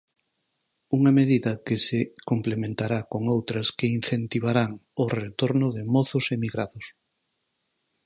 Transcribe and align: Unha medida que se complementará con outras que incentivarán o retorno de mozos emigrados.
Unha 0.97 1.11
medida 1.19 1.51
que 1.65 1.77
se 1.87 1.99
complementará 2.31 2.99
con 3.11 3.21
outras 3.35 3.67
que 3.77 3.91
incentivarán 3.99 4.71
o 5.03 5.05
retorno 5.21 5.67
de 5.75 5.83
mozos 5.95 6.25
emigrados. 6.35 6.85